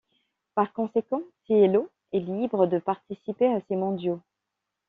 [0.55, 4.19] Par conséquent, Cielo est libre de participer à ces mondiaux.